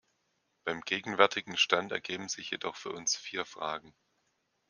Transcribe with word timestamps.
Beim 0.63 0.81
gegenwärtigen 0.81 1.57
Stand 1.57 1.91
ergeben 1.91 2.27
sich 2.27 2.49
jedoch 2.49 2.75
für 2.75 2.91
uns 2.91 3.15
vier 3.15 3.45
Fragen. 3.45 3.93